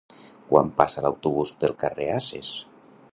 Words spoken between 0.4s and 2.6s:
Quan passa l'autobús pel carrer Ases?